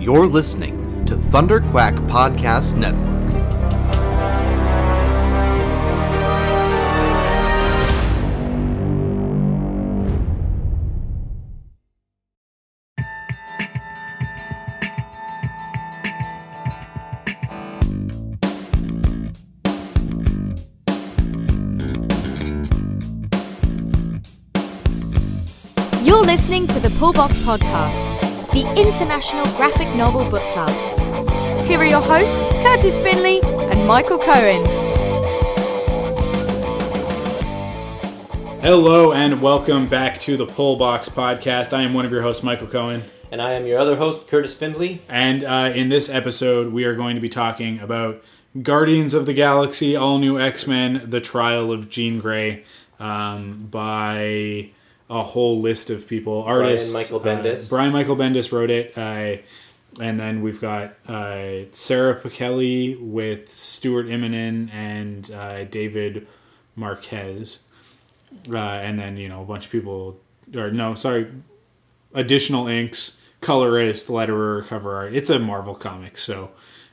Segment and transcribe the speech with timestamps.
[0.00, 3.20] You're listening to Thunder Quack Podcast Network.
[26.02, 28.09] You're listening to the Pullbox Podcast,
[28.52, 30.70] the international graphic novel book club.
[31.68, 34.64] Here are your hosts, Kurtis Finley and Michael Cohen.
[38.60, 41.72] Hello and welcome back to the Pullbox Podcast.
[41.72, 43.04] I am one of your hosts, Michael Cohen.
[43.30, 45.00] And I am your other host, Kurtis Findley.
[45.08, 48.20] And uh, in this episode, we are going to be talking about
[48.60, 52.64] Guardians of the Galaxy, All New X Men, The Trial of Jean Grey,
[52.98, 54.70] um, by
[55.10, 56.42] a whole list of people.
[56.44, 56.94] Artists.
[56.94, 58.96] Michael uh, Brian Michael Bendis wrote it.
[58.96, 59.42] Uh,
[60.00, 66.26] and then we've got uh, Sara Pichelli with Stuart Immonen and uh, David
[66.76, 67.60] Marquez.
[68.48, 70.18] Uh, and then, you know, a bunch of people,
[70.54, 71.26] or no, sorry,
[72.14, 75.12] additional inks, colorist, letterer, cover art.
[75.12, 76.52] It's a Marvel comic, so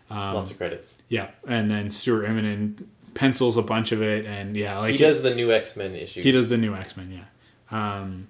[0.10, 0.96] Lots of credits.
[1.10, 1.30] yeah.
[1.48, 5.36] And then Stuart Immonen pencils a bunch of it, and yeah, like He does the
[5.36, 6.24] new X Men issues.
[6.24, 7.26] he does the new X Men, yeah.
[7.72, 8.28] Um,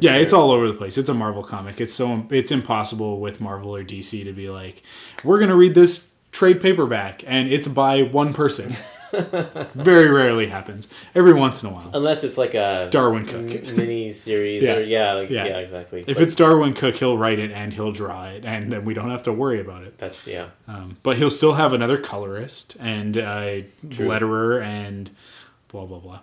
[0.00, 0.98] yeah, it's all over the place.
[0.98, 1.80] It's a Marvel comic.
[1.80, 4.82] It's so it's impossible with Marvel or DC to be like,
[5.22, 8.74] we're gonna read this trade paperback, and it's by one person.
[9.74, 10.88] Very rarely happens.
[11.14, 11.88] Every once in a while.
[11.94, 13.64] Unless it's like a Darwyn Cooke.
[13.64, 14.74] m- mini series Yeah.
[14.74, 15.44] or yeah, like, Yeah.
[15.46, 15.58] yeah.
[15.58, 16.00] exactly.
[16.08, 18.92] If But it's Darwyn Cooke, he'll write it and he'll draw it, and then we
[18.92, 19.98] don't have to worry about it.
[19.98, 25.10] that's yeah, Um, but he'll still have another colorist and a letterer and
[25.74, 26.20] blah blah blah.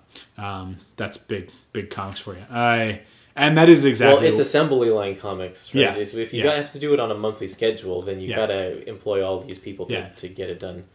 [0.61, 2.43] Um, that's big big comics for you.
[2.49, 3.01] I
[3.35, 5.81] and that is exactly well, it's assembly line comics, right?
[5.81, 5.91] Yeah.
[5.91, 6.55] It's- if you Yeah.
[6.55, 8.35] have to do it on a monthly schedule, then you Yeah.
[8.37, 10.07] gotta employ all these people to, Yeah.
[10.17, 10.85] to get it done.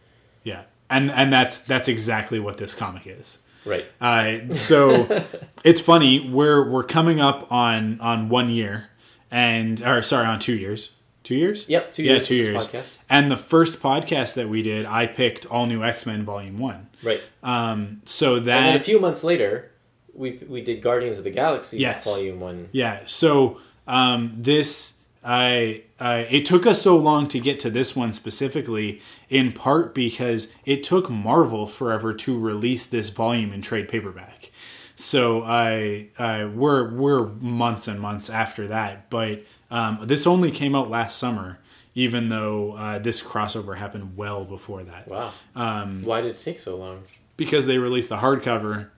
[0.43, 3.37] yeah, and and that's that's exactly what this comic is.
[3.65, 3.85] Right.
[4.01, 5.07] Uh, so
[5.63, 8.89] it's funny we're we're coming up on on one year
[9.29, 10.93] and or sorry on two years
[11.27, 12.17] two years Yep, two years.
[12.17, 12.97] yeah two years podcast.
[13.09, 16.87] and the first podcast that we did I picked all new X Men Volume One
[17.03, 17.21] Right.
[17.43, 19.71] um so that and then a few months later,
[20.13, 22.03] we we did Guardians of the Galaxy Yes.
[22.03, 22.69] Volume One.
[22.71, 23.01] Yeah.
[23.05, 28.11] So um, this, I, I, it took us so long to get to this one
[28.13, 34.51] specifically, in part because it took Marvel forever to release this volume in trade paperback.
[34.95, 40.75] So I, I we're we're months and months after that, but um, this only came
[40.75, 41.59] out last summer.
[41.95, 45.33] Even though uh, this crossover happened well before that, Wow.
[45.55, 47.01] Um, Why did it take so long?
[47.37, 48.89] because they released the hardcover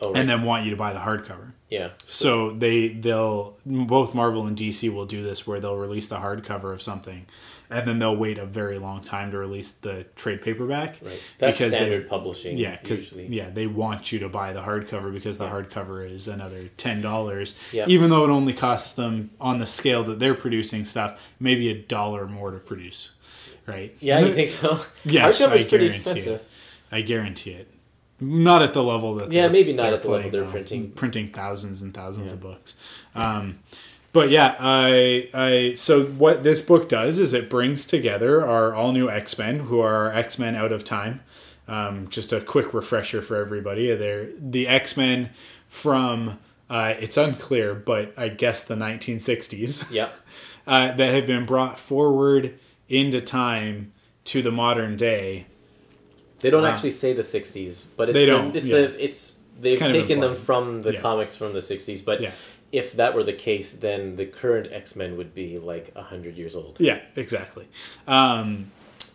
[0.00, 0.20] Oh, right.
[0.20, 1.52] and then want you to buy the hardcover.
[1.70, 1.90] yeah.
[2.06, 6.72] So they they'll both Marvel and DC will do this where they'll release the hardcover
[6.72, 7.26] of something,
[7.74, 10.98] and then they'll wait a very long time to release the trade paperback.
[11.02, 11.20] Right.
[11.38, 12.56] That's because they- standard publishing.
[12.56, 13.26] Yeah, because usually.
[13.26, 17.58] yeah, they want you to buy the hardcover because the hardcover is another ten dollars.
[17.72, 17.86] Yeah.
[17.88, 21.74] Even though it only costs them on the scale that they're producing stuff, maybe a
[21.74, 23.10] dollar more to produce.
[23.66, 23.96] Right.
[24.00, 24.80] Yeah, you think so?
[25.04, 26.40] Yes, Hardcover's I pretty guarantee expensive.
[26.40, 26.46] it.
[26.92, 27.70] I guarantee it.
[28.20, 29.32] Not at the level that.
[29.32, 30.92] Yeah, maybe not at the level they're printing.
[30.92, 32.76] printing thousands and thousands of books.
[33.14, 33.58] Um,
[34.14, 35.74] but yeah, I, I.
[35.74, 39.80] So what this book does is it brings together our all new X Men, who
[39.80, 41.20] are X Men out of time.
[41.68, 43.94] Um, just a quick refresher for everybody.
[43.94, 45.30] They're the X Men
[45.68, 46.38] from.
[46.70, 50.08] Uh, it's unclear, but I guess the 1960s Yeah.
[50.66, 52.58] uh, that have been brought forward
[52.88, 53.92] into time
[54.24, 55.44] to the modern day.
[56.40, 56.70] They don't Wow.
[56.70, 58.76] actually say the '60s, but it's They the, don't, It's yeah.
[58.76, 61.00] the it's they've of taken them from the Yeah.
[61.00, 62.00] comics from the '60s.
[62.04, 62.32] But Yeah.
[62.74, 66.56] If that were the case, then the current X Men would be like hundred years
[66.56, 66.76] old.
[66.80, 67.68] Yeah, exactly.
[68.06, 68.72] Um,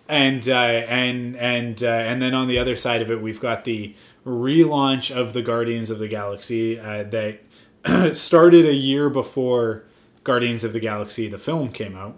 [0.07, 3.65] and uh, and and uh, and then on the other side of it, we've got
[3.65, 7.41] the relaunch of the Guardians of the Galaxy uh, that
[8.15, 9.83] started a year before
[10.23, 12.15] Guardians of the Galaxy the film came out.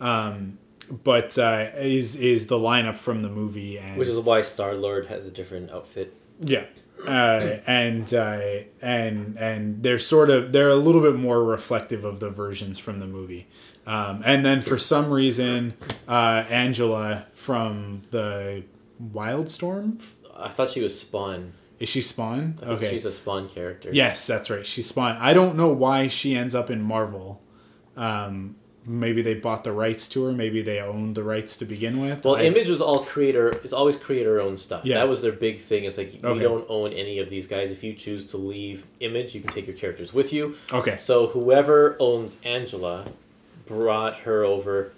[0.00, 0.58] Um,
[0.88, 5.06] but uh, is is the lineup from the movie and Which is why Star Lord
[5.06, 6.14] has a different outfit.
[6.40, 6.66] Yeah.
[7.06, 8.40] Uh, and uh,
[8.80, 13.00] and and they're sort of they're a little bit more reflective of the versions from
[13.00, 13.46] the movie.
[13.86, 15.74] Um, and then for some reason,
[16.08, 18.64] uh, Angela from the
[19.12, 20.00] Wildstorm
[20.36, 21.52] I thought she was Spawn.
[21.78, 22.54] is she Spawn?
[22.54, 23.90] Think she's a Spawn character.
[23.92, 24.66] Yes, that's right.
[24.66, 25.16] She's Spawn.
[25.20, 27.40] I don't know why she ends up in Marvel.
[27.96, 28.56] Um,
[28.86, 30.32] maybe they bought the rights to her.
[30.32, 32.24] Maybe they owned the rights to begin with.
[32.24, 33.48] Well, I- Image was all creator.
[33.64, 34.84] It's always creator owned stuff.
[34.84, 34.96] Yeah.
[34.98, 35.84] That was their big thing.
[35.84, 36.40] It's like we Okay.
[36.42, 37.70] don't own any of these guys.
[37.70, 40.56] If you choose to leave Image, you can take your characters with you.
[40.72, 40.96] Okay.
[40.98, 43.06] So whoever owns Angela
[43.66, 44.92] brought her over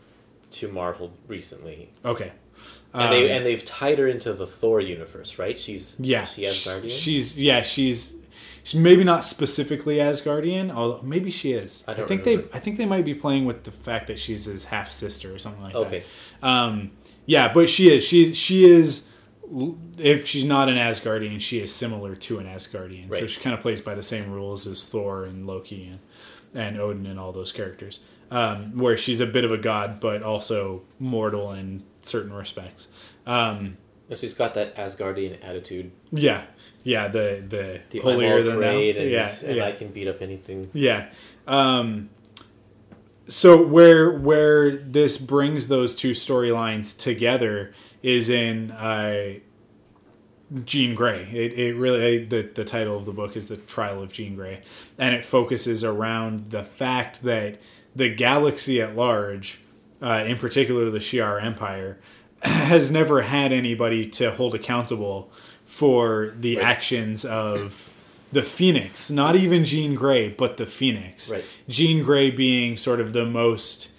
[0.52, 2.32] to Marvel recently, Okay.
[2.94, 5.58] and they Um, and they've tied her into the Thor universe, right?
[5.58, 6.90] She's Yeah, she Asgardian.
[6.90, 8.15] She's yeah, she's
[8.66, 11.84] she's maybe not specifically Asgardian, although maybe she is.
[11.86, 12.48] I I, think remember.
[12.48, 15.32] they I think they might be playing with the fact that she's his half sister
[15.32, 16.04] or something like Okay.
[16.40, 16.46] that.
[16.46, 16.90] Um,
[17.26, 19.08] yeah, but she is she's she is
[19.98, 23.08] if she's not an Asgardian, she is similar to an Asgardian.
[23.16, 26.00] So she kind of plays by the same rules as Thor and Loki and
[26.54, 28.00] and Odin and all those characters.
[28.28, 32.88] Um, where she's a bit of a god, but also mortal in certain respects.
[33.24, 33.76] Um,
[34.12, 35.92] she's got that Asgardian attitude.
[36.10, 36.42] yeah,
[36.86, 38.70] yeah, the the, The holier than thou.
[38.70, 40.70] and, Yeah, and yeah, I can beat up anything.
[40.72, 41.08] yeah.
[41.48, 42.10] Um,
[43.26, 47.74] so where where this brings those two storylines together
[48.04, 49.34] is in uh,
[50.64, 51.28] Jean Grey.
[51.32, 54.62] It, it really the the title of the book is the Trial of Jean Grey,
[54.96, 57.60] and it focuses around the fact that
[57.96, 59.58] the galaxy at large,
[60.00, 61.98] uh, in particular the Shi'ar Empire,
[62.42, 65.32] has never had anybody to hold accountable
[65.66, 66.64] for the Right.
[66.64, 67.90] actions of
[68.32, 69.10] the Phoenix.
[69.10, 71.30] Not even Jean Grey, but the Phoenix.
[71.30, 71.44] Right.
[71.68, 73.90] Jean Grey being sort of the most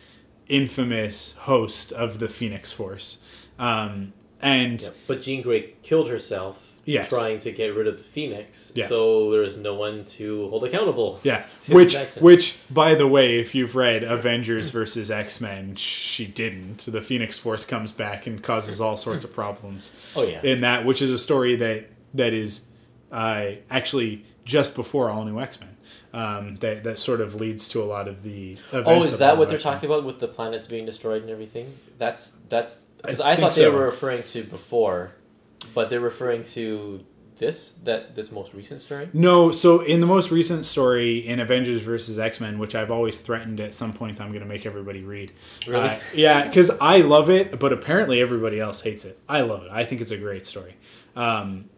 [0.48, 3.20] infamous host of the Phoenix Force.
[3.60, 4.90] Um, and Yeah.
[5.08, 7.10] But Jean Grey killed herself Yes.
[7.10, 8.72] trying to get rid of the Phoenix.
[8.74, 8.88] Yeah.
[8.88, 11.20] So there is no one to hold accountable.
[11.22, 16.80] Yeah, which which by the way, if you've read Avengers versus X Men, she didn't.
[16.88, 20.42] The Phoenix Force comes back and causes all sorts of problems Oh yeah.
[20.44, 22.66] in that, which is a story that that is
[23.12, 25.70] uh, actually just before All New X Men.
[26.14, 28.58] Um, that that sort of leads to a lot of the.
[28.72, 31.78] Oh, is that what they're talking about with the planets being destroyed and everything?
[31.98, 33.72] That's that's because I I, thought they so.
[33.76, 35.12] were referring to before,
[35.74, 37.04] but they're referring to
[37.38, 39.10] this that this most recent story.
[39.14, 43.16] No, so in the most recent story in Avengers versus X Men, which I've always
[43.18, 45.32] threatened at some point I'm going to make everybody read.
[45.68, 45.88] Really?
[45.90, 49.20] Uh, yeah, because I love it, but apparently everybody else hates it.
[49.30, 49.70] I love it.
[49.72, 50.76] I think it's a great story.
[51.16, 51.70] Um,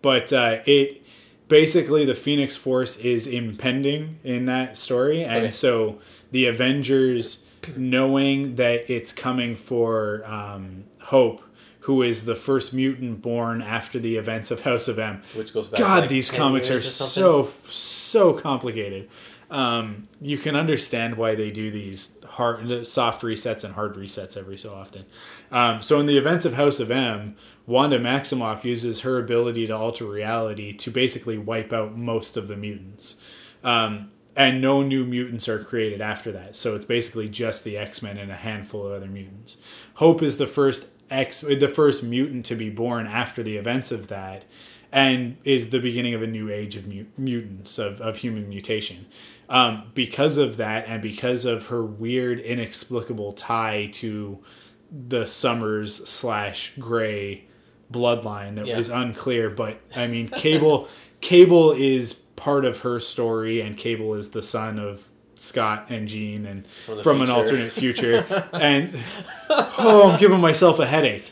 [0.00, 1.02] but uh, it
[1.48, 5.50] basically the Phoenix Force is impending in that story, and Okay.
[5.50, 6.00] so
[6.30, 7.44] the Avengers,
[7.76, 11.42] knowing that it's coming for um, Hope.
[11.82, 15.22] Who is the first mutant born after the events of House of M?
[15.34, 15.80] Which goes back.
[15.80, 19.08] God, like these 10 comics are so so complicated.
[19.50, 24.56] Um, you can understand why they do these hard, soft resets and hard resets every
[24.56, 25.04] so often.
[25.50, 27.36] Um, so, in the events of House of M,
[27.66, 32.56] Wanda Maximoff uses her ability to alter reality to basically wipe out most of the
[32.56, 33.20] mutants.
[33.62, 36.56] Um, and no new mutants are created after that.
[36.56, 39.58] So it's basically just the X Men and a handful of other mutants.
[39.94, 44.08] Hope is the first X, the first mutant to be born after the events of
[44.08, 44.44] that,
[44.90, 49.06] and is the beginning of a new age of mu- mutants of, of human mutation.
[49.48, 54.42] Um, because of that, and because of her weird, inexplicable tie to
[54.90, 57.44] the Summers slash Grey
[57.92, 58.76] bloodline that Yeah.
[58.78, 59.50] was unclear.
[59.50, 60.88] But I mean, Cable
[61.20, 65.06] Cable is part of her story, and Cable is the son of
[65.36, 68.24] Scott and Jean, and From from, an alternate future.
[68.52, 68.94] and
[69.50, 71.30] oh, I'm giving myself a headache.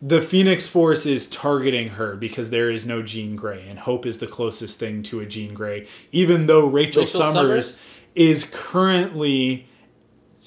[0.00, 4.18] The Phoenix Force is targeting her because there is no Jean Grey, and Hope is
[4.18, 5.88] the closest thing to a Jean Grey.
[6.12, 7.84] Even though Rachel, Rachel Summers, Summers?
[8.14, 9.66] is currently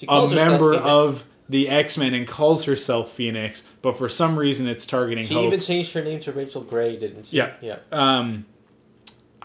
[0.07, 0.87] a member Phoenix.
[0.89, 5.33] of the X Men and calls herself Phoenix, but for some reason it's targeting She
[5.33, 5.47] Hope.
[5.47, 7.37] even changed her name to Rachel Grey, didn't she?
[7.37, 7.51] Yeah.
[7.59, 7.79] Yeah.
[7.91, 8.45] Um,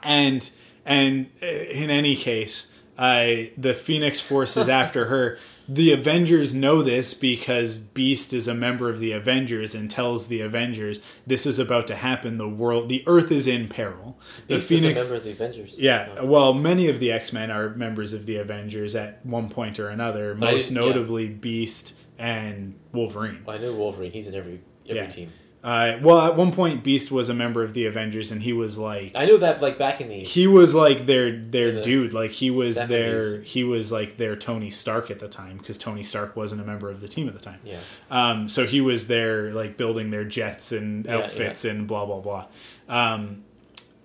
[0.05, 0.49] and
[0.85, 5.39] and uh, in any case, uh, the Phoenix Force is after her.
[5.69, 10.41] The Avengers know this because Beast is a member of the Avengers and tells the
[10.41, 12.39] Avengers this is about to happen.
[12.39, 14.17] The world, the Earth is in peril.
[14.47, 15.75] The Beast is a Phoenix, member of the Avengers.
[15.77, 16.15] yeah.
[16.19, 16.27] Oh.
[16.27, 19.89] Well, many of the X Men are members of the Avengers at one point or
[19.89, 20.37] another.
[20.37, 20.89] Most didn't- yeah.
[20.89, 23.43] notably, Beast and Wolverine.
[23.45, 24.13] Well, I know Wolverine.
[24.13, 25.07] He's in every every Yeah.
[25.11, 25.33] team.
[25.65, 28.79] Uh, well, at one point, Beast was a member of the Avengers, and he was
[28.79, 32.13] like I know that like back in the he was like their their the dude.
[32.13, 32.87] Like he was 70s.
[32.89, 36.65] their he was like their tony stark at the time because tony stark wasn't a
[36.65, 37.59] member of the team at the time.
[37.65, 37.79] Yeah.
[38.11, 42.21] um so he was there like building their jets and Yeah, outfits and blah blah
[42.21, 42.47] blah.
[42.89, 43.43] Um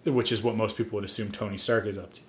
[0.03, 2.21] which is what most people would assume tony stark is up to.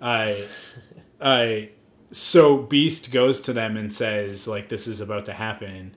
[0.00, 0.46] I
[1.20, 1.68] i
[2.10, 5.94] so beast goes to them and says like this is about to happen.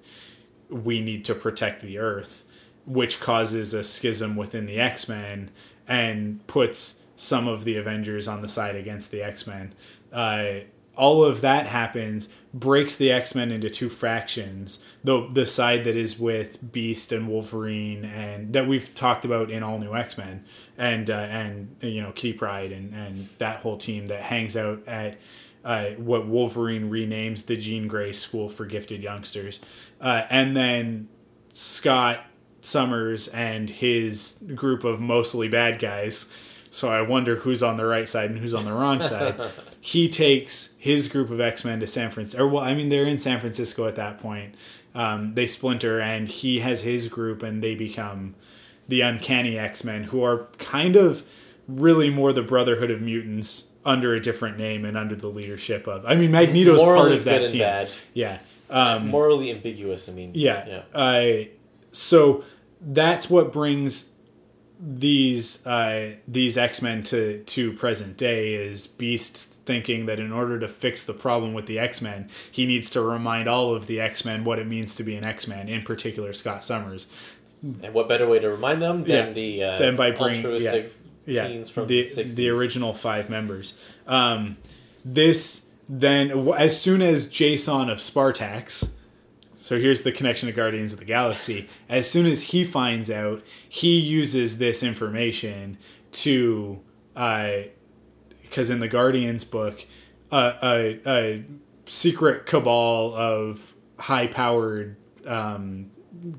[0.70, 2.44] We need to protect the earth
[2.86, 5.50] which causes a schism within the x-men
[5.88, 9.74] and puts some of the avengers on the side against the x-men.
[10.12, 10.56] Uh,
[10.96, 16.20] all of that happens breaks the x-men into two fractions the the side that is
[16.20, 20.44] with beast and wolverine and that we've talked about in all new x-men.
[20.78, 24.88] And uh, and you know kitty pryde and and that whole team that hangs out
[24.88, 25.18] at
[25.64, 29.62] uh, what Wolverine renames the Jean Grey School for Gifted Youngsters,
[30.02, 31.08] uh, and then
[31.50, 32.26] Scott
[32.64, 36.28] Summers and his group of mostly bad guys.
[36.72, 39.40] So I wonder who's on the right side and who's on the wrong side.
[39.80, 42.44] he takes his group of X Men to San Francisco.
[42.46, 44.56] Or well, I mean, they're in San Francisco at that point.
[44.96, 48.36] Um, they splinter, and he has his group, and they become
[48.88, 51.24] the Uncanny X Men, who are kind of
[51.68, 56.06] really more the Brotherhood of Mutants under a different name and under the leadership of.
[56.06, 57.60] I mean, Magneto's part Morally of good that and team.
[57.62, 57.90] bad.
[58.14, 58.38] Yeah.
[58.70, 60.10] Um, Morally ambiguous.
[60.10, 60.66] I mean, yeah.
[60.94, 60.98] yeah.
[61.00, 61.46] Uh,
[61.94, 62.44] so
[62.82, 64.10] that's what brings
[64.80, 70.60] these uh, these X Men to to present day is Beast thinking that in order
[70.60, 74.02] to fix the problem with the X Men, he needs to remind all of the
[74.02, 77.08] X Men what it means to be an X Man, in particular Scott Summers.
[77.62, 79.32] And what better way to remind them than Yeah.
[79.34, 80.94] the uh, Than by bringing- altruistic
[81.26, 82.36] yeah, teens from the the 60s?
[82.36, 83.78] the original five members.
[84.06, 84.58] Um,
[85.06, 88.90] this then as soon as J'son of Spartax,
[89.64, 91.70] so here's the connection to Guardians of the Galaxy.
[91.88, 95.78] As soon as he finds out, he uses this information
[96.12, 96.82] to,
[97.14, 99.86] because in the Guardians book,
[100.34, 101.46] uh, a, a
[101.86, 105.92] secret cabal of high-powered um,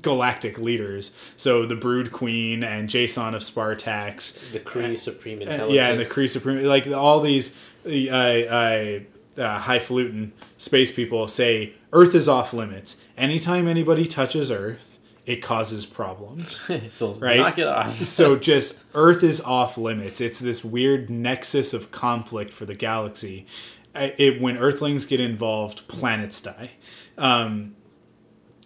[0.03, 1.15] galactic leaders.
[1.35, 5.73] So the Brood Queen and J'son of Spartax, the Kree Supreme uh, Intelligence.
[5.73, 8.99] yeah, and the Kree Supreme, like all these uh, uh,
[9.35, 10.31] uh, highfalutin
[10.65, 12.99] space people say Earth is off limits.
[13.15, 16.61] Anytime anybody touches Earth, it causes problems.
[16.89, 17.37] so right?
[17.37, 18.05] knock it off.
[18.05, 20.19] so just Earth is off limits.
[20.19, 23.45] It's this weird nexus of conflict for the galaxy.
[23.93, 26.71] It when Earthlings get involved, planets die.
[27.17, 27.75] Um,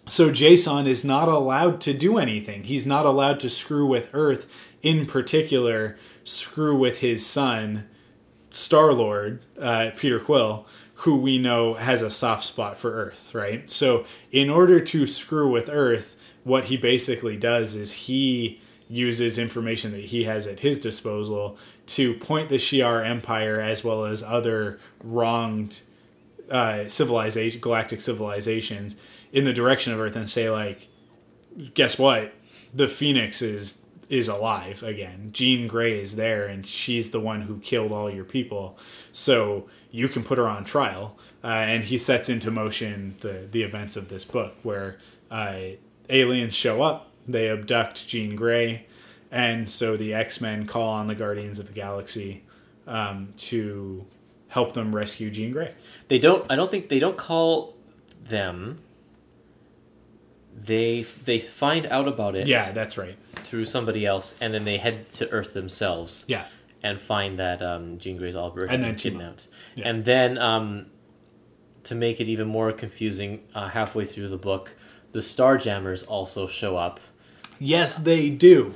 [0.08, 2.64] so J'son is not allowed to do anything.
[2.64, 4.50] He's not allowed to screw with Earth.
[4.82, 7.86] In particular, screw with his son,
[8.48, 10.66] Star Lord, uh, Peter Quill,
[11.00, 13.70] who we know has a soft spot for Earth, right?
[13.70, 16.14] So, in order to screw with Earth,
[16.44, 22.14] what he basically does is he uses information that he has at his disposal to
[22.14, 25.80] point the Shi'ar Empire as well as other wronged
[26.50, 28.96] uh, civilization, galactic civilizations,
[29.32, 30.88] in the direction of Earth and say like,
[31.72, 32.34] guess what?
[32.74, 33.78] The Phoenix is
[34.10, 35.30] is alive again.
[35.32, 38.76] Jean Grey is there, and she's the one who killed all your people.
[39.12, 41.16] So you can put her on trial.
[41.42, 44.98] Uh, and he sets into motion the the events of this book, where
[45.30, 45.56] uh,
[46.10, 48.86] aliens show up, they abduct Jean Grey,
[49.30, 52.42] and so the X Men call on the Guardians of the Galaxy
[52.86, 54.04] um, to
[54.48, 55.74] help them rescue Jean Grey.
[56.08, 56.44] They don't.
[56.52, 57.74] I don't think they don't call
[58.22, 58.80] them.
[60.54, 63.16] They they find out about it Yeah, that's right.
[63.36, 66.44] through somebody else, and then they head to Earth themselves Yeah.
[66.82, 69.48] And find that um, Jean Grey's all And then kidnapped.
[69.74, 69.88] Yeah.
[69.88, 70.86] And then um,
[71.84, 74.76] to make it even more confusing, uh, halfway through the book,
[75.12, 77.00] the Starjammers also show up.
[77.60, 78.74] Yes, they do.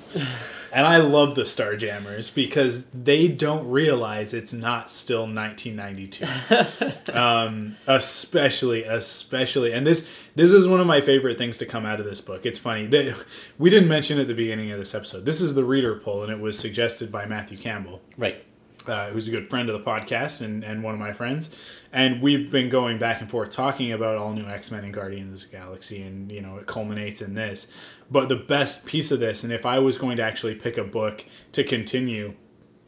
[0.74, 7.12] And I love the Starjammers because they don't realize it's not still 1992.
[7.16, 12.00] um, especially, especially, and this this is one of my favorite things to come out
[12.00, 12.44] of this book.
[12.44, 13.16] It's funny that
[13.56, 15.24] we didn't mention at the beginning of this episode.
[15.24, 18.44] This is the reader poll, and it was suggested by Matthew Campbell Right.
[18.86, 21.50] Uh, who's a good friend of the podcast and, and one of my friends.
[21.92, 25.44] And we've been going back and forth talking about all new X Men and Guardians
[25.44, 27.68] of the Galaxy, and you know it culminates in this.
[28.10, 30.84] But the best piece of this, and if I was going to actually pick a
[30.84, 32.34] book to continue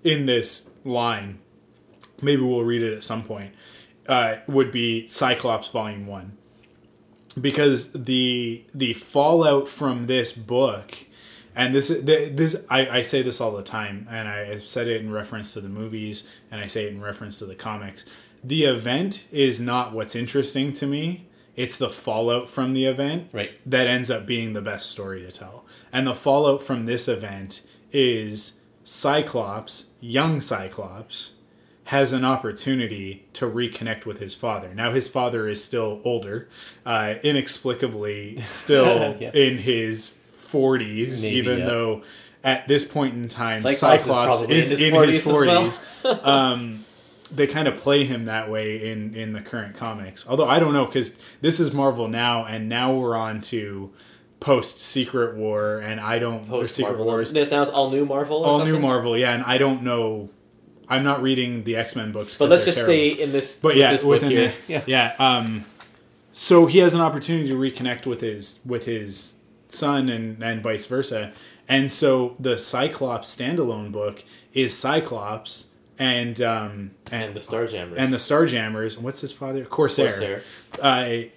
[0.02, 1.38] in this line,
[2.20, 3.54] maybe we'll read it at some point,
[4.08, 6.36] uh, would be Cyclops Volume One,
[7.40, 11.05] because the the fallout from this book
[11.56, 15.00] and this this I, I say this all the time and I, i've said it
[15.00, 18.04] in reference to the movies and i say it in reference to the comics
[18.44, 23.52] the event is not what's interesting to me it's the fallout from the event Right.
[23.64, 27.66] that ends up being the best story to tell and the fallout from this event
[27.92, 31.32] is cyclops young cyclops
[31.84, 34.74] has an opportunity to reconnect with his father.
[34.74, 36.48] Now his father is still older,
[36.84, 39.30] uh, inexplicably still Yeah.
[39.32, 40.18] in his
[40.56, 41.66] forties, Maybe, even yeah.
[41.66, 42.02] though
[42.44, 45.80] at this point in time Cyclops is Cyclops, probably is, in his in his 40s
[46.02, 46.24] forties.
[46.24, 46.84] um,
[47.32, 50.26] they kind of play him that way in in the current comics.
[50.28, 53.92] Although I don't know because this is Marvel now, and now we're on to
[54.40, 56.98] post Secret War, and I don't Post Secret.
[56.98, 58.38] Wars This now it's all new Marvel.
[58.38, 58.78] or all new?
[58.78, 60.30] Marvel, yeah, and I don't know.
[60.88, 62.92] I'm not reading the X Men books, but let's just terrible.
[62.94, 63.58] stay in this.
[63.58, 64.82] But yeah, this within this, Yeah.
[64.86, 65.14] yeah.
[65.18, 65.64] Um,
[66.30, 69.35] so he has an opportunity to reconnect with his with his
[69.76, 71.32] son, and and vice versa.
[71.68, 78.18] And so the Cyclops standalone book is Cyclops and um, and the Starjammers and the
[78.18, 78.98] Starjammers.
[78.98, 79.64] What's his father?
[79.64, 80.10] Corsair.
[80.10, 80.42] Corsair.
[80.80, 81.28] Uh,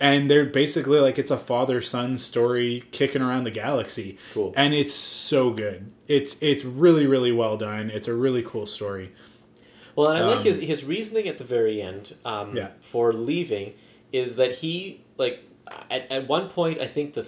[0.00, 4.18] and they're basically like it's a father son story kicking around the galaxy.
[4.34, 4.52] Cool.
[4.56, 5.92] And it's so good.
[6.08, 7.90] It's it's really really well done.
[7.90, 9.12] It's a really cool story.
[9.94, 12.70] Well, and I like Um, his his reasoning at the very end um, Yeah.
[12.80, 13.74] for leaving
[14.12, 15.40] is that he like
[15.90, 17.22] at, at one point I think the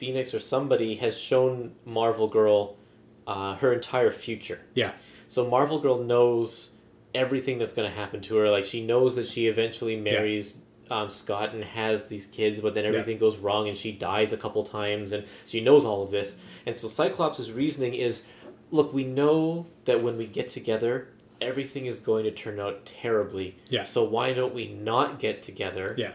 [0.00, 2.78] Phoenix or somebody has shown Marvel Girl
[3.26, 4.58] uh, her entire future.
[4.74, 4.92] Yeah.
[5.28, 6.72] So Marvel Girl knows
[7.14, 8.50] everything that's going to happen to her.
[8.50, 10.56] Like she knows that she eventually marries
[10.90, 14.36] um, Scott and has these kids, but then everything goes wrong and she dies a
[14.36, 16.36] couple times, and she knows all of this.
[16.66, 18.24] And so Cyclops' reasoning is,
[18.70, 21.08] look, we know that when we get together,
[21.40, 23.56] everything is going to turn out terribly.
[23.68, 23.84] Yeah.
[23.84, 25.94] So why don't we not get together?
[25.96, 26.12] Yeah.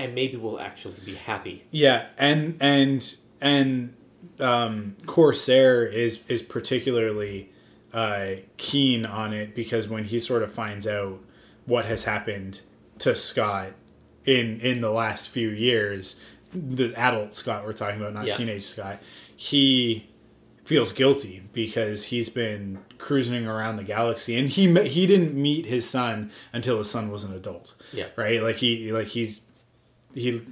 [0.00, 1.64] And maybe we'll actually be happy.
[1.70, 3.94] Yeah, and and and
[4.38, 7.50] um, Corsair is is particularly
[7.92, 8.26] uh,
[8.56, 11.20] keen on it because when he sort of finds out
[11.66, 12.60] what has happened
[12.98, 13.72] to Scott
[14.24, 16.18] in in the last few years,
[16.52, 18.36] the adult Scott we're talking about, not Yeah.
[18.36, 18.98] teenage Scott,
[19.36, 20.06] he
[20.64, 25.88] feels guilty because he's been cruising around the galaxy and he he didn't meet his
[25.88, 28.06] son until his son was an adult Yeah.
[28.14, 29.40] right like he like he's
[30.14, 30.42] he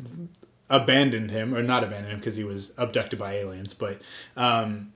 [0.70, 4.00] abandoned him or not abandoned him because he was abducted by aliens but
[4.36, 4.92] um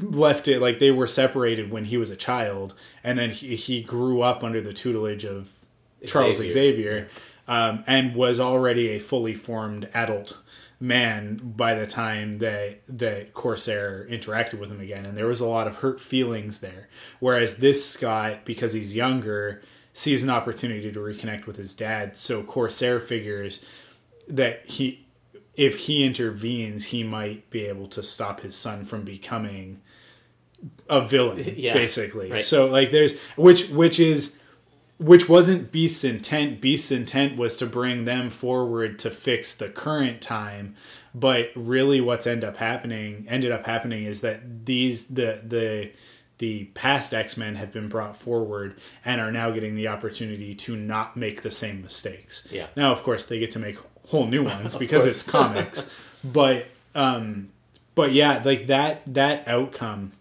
[0.00, 3.82] left it like they were separated when he was a child and then he, he
[3.82, 5.50] grew up under the tutelage of
[6.06, 6.50] charles Xavier.
[6.50, 7.08] xavier,
[7.48, 10.38] um, and was already a fully formed adult
[10.82, 15.46] man by the time that that corsair interacted with him again and there was a
[15.46, 16.88] lot of hurt feelings there
[17.20, 22.42] whereas this scott because he's younger sees an opportunity to reconnect with his dad so
[22.42, 23.64] corsair figures
[24.28, 25.06] that he
[25.54, 29.80] if he intervenes he might be able to stop his son from becoming
[30.88, 32.30] a villain Yeah, basically.
[32.30, 32.44] Right.
[32.44, 34.38] so like there's which which is
[34.98, 36.60] which wasn't beast's intent.
[36.60, 40.76] Beast's intent was to bring them forward to fix the current time.
[41.14, 45.90] But really what's end up happening ended up happening is that these the the
[46.38, 51.16] the past x-men have been brought forward and are now getting the opportunity to not
[51.16, 52.46] make the same mistakes.
[52.50, 52.68] Yeah.
[52.76, 53.78] now of course they get to make
[54.12, 55.90] whole new ones because it's comics
[56.24, 57.48] but um
[57.96, 60.12] but yeah like that that outcome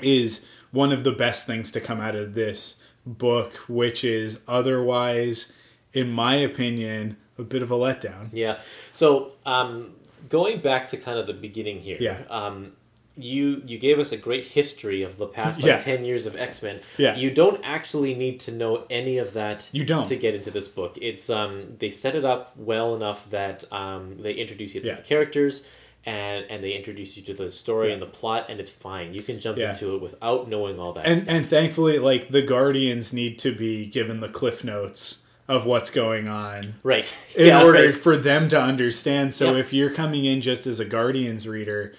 [0.00, 5.52] is one of the best things to come out of this book, which is otherwise,
[5.92, 8.28] in my opinion, a bit of a letdown.
[8.32, 8.60] Yeah.
[8.92, 9.94] So um,
[10.28, 11.96] going back to kind of the beginning here.
[12.00, 12.22] Yeah.
[12.28, 12.72] Um,
[13.18, 15.78] you you gave us a great history of the past like Yeah.
[15.78, 16.80] ten years of X Men.
[16.96, 17.16] Yeah.
[17.16, 19.68] You don't actually need to know any of that.
[19.72, 20.06] You don't.
[20.06, 20.96] to get into this book.
[21.02, 24.94] It's um they set it up well enough that um they introduce you to Yeah.
[24.94, 25.66] the characters.
[26.06, 27.94] And, and they introduce you to the story Yeah.
[27.94, 29.12] and the plot, and it's fine.
[29.12, 29.70] You can jump Yeah.
[29.70, 31.04] into it without knowing all that.
[31.04, 31.34] And stuff.
[31.34, 36.26] and thankfully, like the Guardians need to be given the cliff notes of what's going
[36.28, 37.14] on right.
[37.36, 37.90] in order right.
[37.94, 39.34] for them to understand.
[39.34, 41.92] So if you're coming in just as a Guardians reader,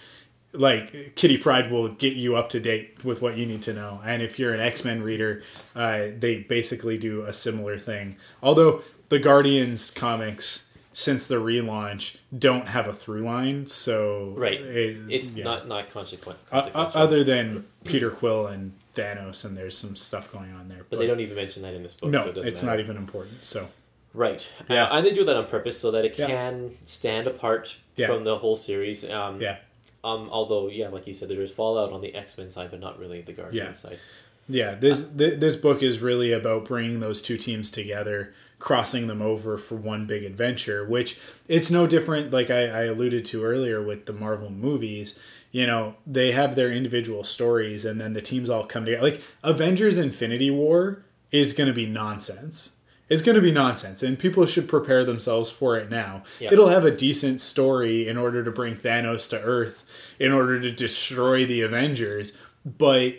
[0.53, 4.01] like Kitty Pryde will get you up to date with what you need to know.
[4.03, 5.43] And if you're an X Men reader,
[5.75, 8.17] uh, they basically do a similar thing.
[8.41, 14.59] Although the Guardians comics, since the relaunch, don't have a through line, so Right.
[14.59, 15.43] it- It's, yeah.
[15.43, 16.39] not not consequent.
[16.51, 17.01] Uh, consequential.
[17.01, 20.85] other than Peter Quill and Thanos, and there's some stuff going on there.
[20.89, 22.09] but they don't even mention that in this book.
[22.09, 22.77] No, so it doesn't it's matter.
[22.77, 23.45] not even important.
[23.45, 23.69] So
[24.12, 24.51] Right.
[24.67, 24.85] Yeah.
[24.85, 26.25] Uh, and they do that on purpose so that it Yeah.
[26.25, 28.07] can stand apart Yeah.
[28.07, 29.07] from the whole series.
[29.07, 29.57] Um, yeah.
[30.03, 32.79] Um, although, yeah, like you said, there is fallout on the X Men side, but
[32.79, 33.73] not really the Guardian Yeah.
[33.73, 33.99] side.
[34.47, 39.21] Yeah, this th- this book is really about bringing those two teams together, crossing them
[39.21, 40.83] over for one big adventure.
[40.85, 45.19] Which it's no different, like I, I alluded to earlier with the Marvel movies.
[45.51, 49.03] You know, they have their individual stories, and then the teams all come together.
[49.03, 52.71] Like Avengers: Infinity War is going to be nonsense.
[53.10, 56.24] It's going to be nonsense, and people should prepare themselves for it now.
[56.39, 59.84] It'll have a decent story in order to bring Thanos to Earth,
[60.19, 63.15] in order to destroy the Avengers, but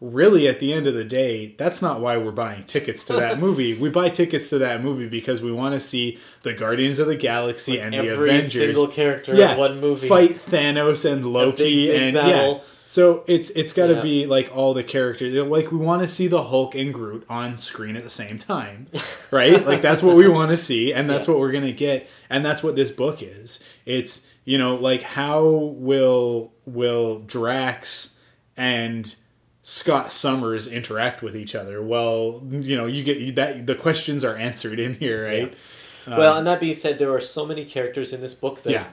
[0.00, 3.38] really at the end of the day that's not why we're buying tickets to that
[3.46, 7.06] movie we buy tickets to that movie because we want to see the guardians of
[7.06, 10.06] the galaxy and the Every avengers single character yeah, in one movie.
[10.06, 12.62] fight thanos and loki big and battle.
[12.62, 14.00] yeah so it's it's got to Yeah.
[14.00, 17.58] be like all the characters like we want to see the hulk and groot on
[17.58, 18.86] screen at the same time
[19.30, 21.34] right like that's what we want to see and that's Yeah.
[21.34, 25.42] what we're gonna get and that's what this book is it's you know like how
[25.88, 28.16] will will drax
[28.56, 29.14] and
[29.62, 31.82] Scott Summers interact with each other.
[31.82, 35.54] Well, you know, you get that the questions are answered in here, right?
[36.06, 38.70] well, um, and that being said, there are so many characters in this book that
[38.72, 38.86] Yeah.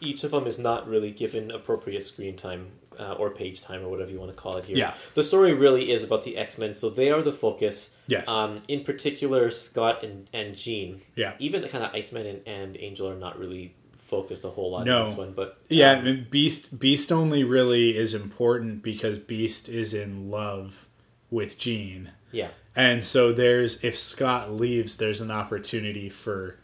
[0.00, 2.68] Each of them is not really given appropriate screen time.
[2.98, 4.74] uh, or page time or whatever you want to call it here.
[4.74, 4.94] Yeah.
[5.12, 7.90] The story really is about the X Men, so they are the focus.
[8.06, 8.26] Yes.
[8.26, 11.02] Um, in particular, Scott and and Jean.
[11.14, 11.34] Yeah.
[11.38, 14.86] Even the kind of Iceman and, and Angel are not really focused a whole lot
[14.86, 15.00] No.
[15.02, 19.18] in this one, but Yeah, um, I mean, Beast Beast only really is important because
[19.18, 20.86] Beast is in love
[21.30, 22.12] with Jean.
[22.32, 26.58] yeah, And so there's if Scott leaves, there's an opportunity for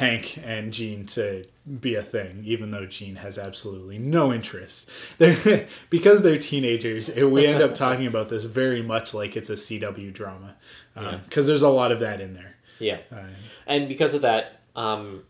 [0.00, 1.44] Hank and Jean to
[1.80, 4.88] be a thing, even though Jean has absolutely no interest.
[5.18, 9.50] They're, because they're teenagers, and we end up talking about this very much like it's
[9.50, 10.56] a CW drama,
[10.96, 11.20] Yeah.
[11.28, 12.56] because there's a lot of that in there.
[12.78, 13.00] yeah.
[13.12, 13.24] Uh,
[13.66, 15.24] and because of that, um,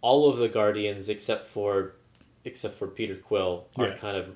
[0.00, 1.92] all of the Guardians except for
[2.44, 3.96] except for Peter Quill are Yeah.
[3.96, 4.30] kind of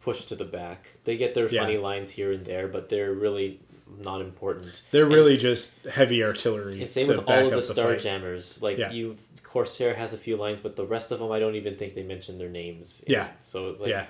[0.00, 0.86] pushed to the back.
[1.02, 1.62] They get their Yeah.
[1.62, 3.58] funny lines here and there, but they're really
[4.02, 4.82] not important.
[4.90, 6.80] they're And- really just heavy artillery.
[6.80, 7.98] And same to with back all of the fight.
[7.98, 8.62] Starjammers.
[8.62, 8.90] Like Yeah.
[8.92, 11.94] you, Corsair has a few lines, but the rest of them, I don't even think
[11.94, 13.02] they mention their names.
[13.06, 13.28] Yeah.
[13.42, 14.06] So like, Yeah.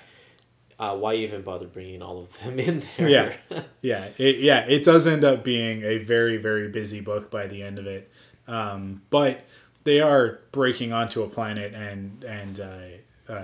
[0.79, 3.09] uh, why even bother bringing all of them in there?
[3.09, 3.61] Yeah.
[3.81, 7.61] yeah it, yeah it does end up being a very very busy book by the
[7.63, 8.09] end of it
[8.47, 9.45] um, but
[9.85, 13.43] they are breaking onto a planet and and uh, uh,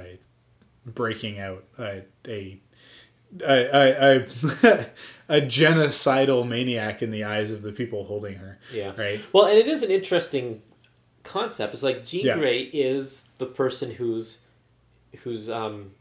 [0.86, 2.60] breaking out uh, a
[3.44, 4.26] a, a,
[4.64, 4.86] a,
[5.30, 8.94] a genocidal maniac in the eyes of the people holding her Yeah.
[8.98, 10.62] right Well, and it is an interesting
[11.24, 11.74] concept.
[11.74, 12.38] It's like Jean Yeah.
[12.38, 14.40] Grey is the person who's
[15.24, 15.92] who's um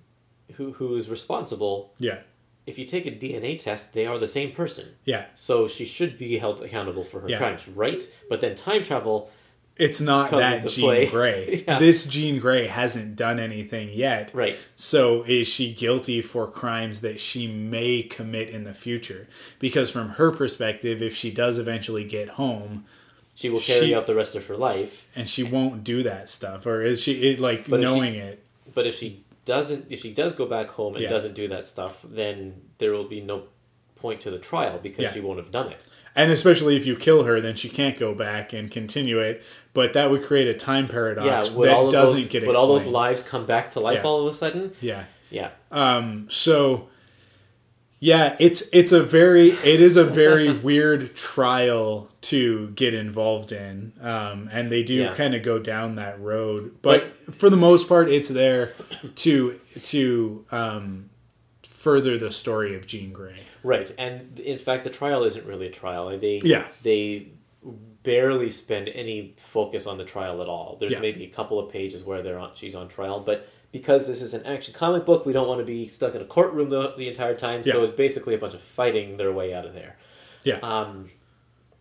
[0.56, 1.92] who who's responsible.
[1.98, 2.18] yeah
[2.66, 4.86] If you take a DNA test, they are the same person.
[5.04, 7.38] yeah So she should be held accountable for her Yeah.
[7.38, 8.02] crimes, right?
[8.28, 9.30] But then time travel,
[9.76, 11.06] it's not that Jean play.
[11.10, 11.64] Grey.
[11.66, 11.78] Yeah.
[11.78, 14.30] This Jean Grey hasn't done anything yet.
[14.34, 14.56] right?
[14.76, 19.26] So is she guilty for crimes that she may commit in the future?
[19.58, 22.84] Because from her perspective, if she does eventually get home
[23.34, 25.08] She will carry She- out the rest of her life.
[25.16, 28.14] and she won't do that stuff, or is she it, like But if she- knowing
[28.14, 28.44] it?
[28.72, 31.10] But if she doesn't, if she does go back home and Yeah.
[31.10, 33.42] doesn't do that stuff, then there will be no
[33.96, 35.12] point to the trial because Yeah.
[35.12, 35.80] she won't have done it.
[36.16, 39.42] And especially if you kill her, then she can't go back and continue it.
[39.72, 42.68] But that would create a time paradox Yeah, would that doesn't those, get would all
[42.68, 44.08] those lives come back to life Yeah.
[44.08, 44.72] all of a sudden?
[44.80, 45.04] Yeah.
[45.30, 46.88] Yeah, Um, so
[47.98, 53.94] yeah, it's it's a very it is a very weird trial to get involved in.
[54.00, 55.14] Um, and they do Yeah.
[55.14, 56.76] kind of go down that road.
[56.82, 58.74] But for the most part it's there
[59.16, 61.10] to to um,
[61.68, 63.40] further the story of Jean Grey.
[63.64, 63.92] Right.
[63.98, 66.16] And in fact, the trial isn't really a trial.
[66.18, 66.68] They Yeah.
[66.82, 67.28] they
[68.04, 70.76] barely spend any focus on the trial at all.
[70.78, 71.00] There's Yeah.
[71.00, 74.34] maybe a couple of pages where they're on she's on trial, but because this is
[74.34, 77.08] an action comic book, we don't want to be stuck in a courtroom the, the
[77.08, 77.64] entire time.
[77.64, 79.96] So it's basically a bunch of fighting their way out of there.
[80.44, 80.58] Yeah.
[80.62, 81.10] Um,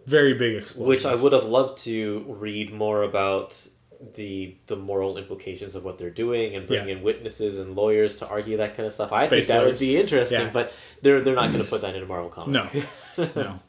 [0.08, 0.88] very big explosion.
[0.90, 3.68] which I would have loved to read more about
[4.16, 6.96] the the moral implications of what they're doing and bringing Yeah.
[6.96, 9.12] in witnesses and lawyers to argue that kind of stuff.
[9.12, 9.72] I Space think that lawyers.
[9.72, 10.50] would be interesting, Yeah.
[10.52, 12.86] but they're they're not going to put that in a Marvel comic.
[13.18, 13.28] No.
[13.36, 13.60] no.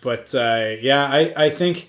[0.00, 1.88] But uh, yeah, I, I think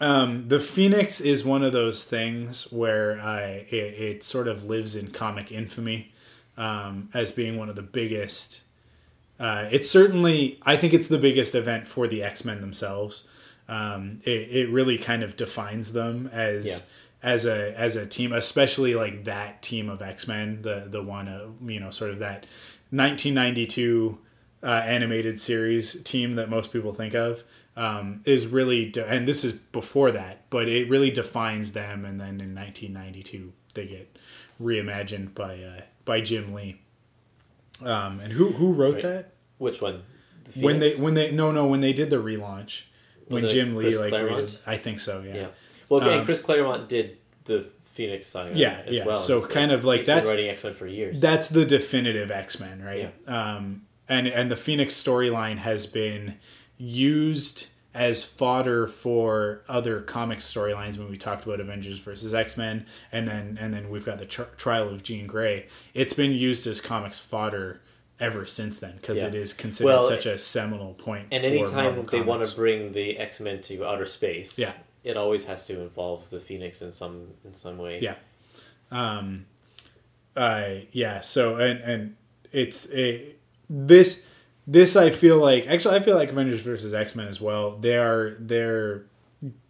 [0.00, 4.94] um, the Phoenix is one of those things where I it, it sort of lives
[4.96, 6.12] in comic infamy
[6.58, 8.62] um, as being one of the biggest.
[9.38, 13.24] Uh, it's certainly, I think it's the biggest event for the X Men themselves.
[13.68, 16.88] Um, it, it really kind of defines them as.
[17.26, 21.26] As a as a team, especially like that team of X Men, the the one
[21.28, 22.46] uh, you know, sort of that
[22.90, 24.18] 1992
[24.62, 27.44] uh, animated series team that most people think of
[27.76, 32.04] um, is really, de- and this is before that, but it really defines them.
[32.04, 34.18] And then in 1992, they get
[34.62, 36.80] reimagined by uh, by Jim Lee.
[37.82, 39.02] Um, and who who wrote Right.
[39.02, 39.32] that?
[39.58, 40.02] Which one?
[40.44, 42.84] The When they when they no no when they did the relaunch
[43.28, 44.12] when Jim Lee like
[44.66, 45.46] I think so yeah yeah.
[45.88, 48.52] Well, Um, and Chris Claremont did the Phoenix saga.
[48.54, 49.04] Yeah, as yeah.
[49.06, 49.16] Well.
[49.16, 51.20] So And kind of like he's been that's- writing X Men for years.
[51.20, 53.14] that's the definitive X-Men, right?
[53.28, 56.34] Um, and and the Phoenix storyline has been
[56.76, 63.26] used as fodder for other comic storylines when we talked about Avengers versus X-Men and
[63.26, 65.66] then and then we've got the tr- trial of Jean Grey.
[65.94, 67.80] It's been used as comics fodder
[68.20, 69.28] ever since then because Yeah.
[69.28, 71.28] it is considered Well, such a seminal point.
[71.32, 74.72] and anytime they want to bring the X Men to outer space, Yeah.
[75.06, 78.00] It always has to involve the Phoenix in some in some way.
[78.02, 78.16] Yeah.
[78.90, 79.46] Um,
[80.36, 81.20] uh, yeah.
[81.20, 82.16] So and and
[82.52, 83.34] it's a
[83.70, 84.26] this
[84.66, 87.76] this I feel like actually I feel like Avengers versus X Men as well.
[87.78, 89.04] They are they're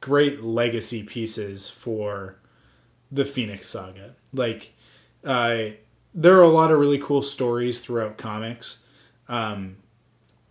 [0.00, 2.36] great legacy pieces for
[3.12, 4.14] the Phoenix saga.
[4.32, 4.72] Like,
[5.22, 5.58] uh,
[6.14, 8.78] there are a lot of really cool stories throughout comics.
[9.28, 9.76] Um,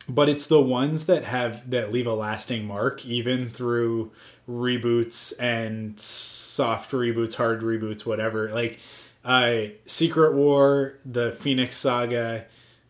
[0.07, 4.11] but it's the ones that have that leave a lasting mark even through
[4.47, 8.79] reboots and soft reboots hard reboots whatever like
[9.23, 12.45] uh secret war the phoenix saga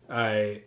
[0.08, 0.62] I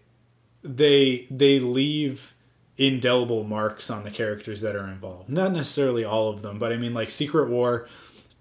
[0.63, 2.33] they they leave
[2.77, 5.29] indelible marks on the characters that are involved.
[5.29, 7.87] Not necessarily all of them, but I mean like Secret War,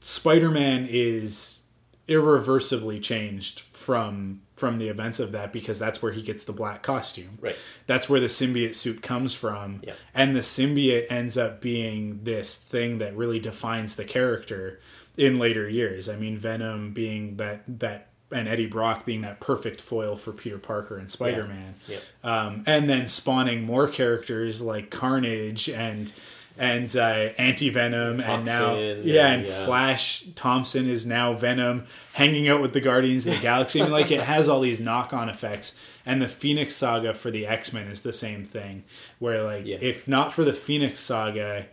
[0.01, 1.63] Spider-Man is
[2.07, 6.83] irreversibly changed from from the events of that because that's where he gets the black
[6.83, 7.39] costume.
[7.41, 7.57] Right.
[7.87, 9.81] That's where the symbiote suit comes from.
[9.85, 9.95] Yeah.
[10.15, 14.81] And the symbiote ends up being this thing that really defines the character
[15.17, 16.09] in later years.
[16.09, 20.59] I mean Venom being that that and Eddie Brock being that perfect foil for Peter
[20.59, 22.03] Parker and Spider Man, Yep.
[22.25, 26.13] um, and then spawning more characters like Carnage and
[26.59, 29.65] and uh, Anti Venom, and now yeah, and, yeah.
[29.65, 33.81] Flash Thompson is now Venom, hanging out with the Guardians of the Galaxy.
[33.81, 35.75] I mean, like it has all these knock on effects.
[36.05, 38.85] And the Phoenix Saga for the X Men is the same thing,
[39.19, 39.77] where like Yeah.
[39.81, 41.67] if not for the Phoenix Saga,